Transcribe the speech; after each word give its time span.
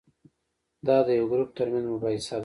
دا 0.87 0.97
د 1.07 1.09
یو 1.19 1.25
ګروپ 1.31 1.49
ترمنځ 1.57 1.85
مباحثه 1.93 2.35
ده. 2.37 2.39